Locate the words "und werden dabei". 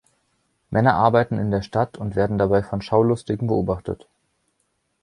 1.99-2.63